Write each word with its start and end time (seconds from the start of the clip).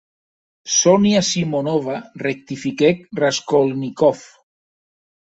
Sonia 0.75 1.19
Simonovna, 1.27 1.97
rectifiquèc 2.21 3.05
Raskolnikov. 3.21 4.25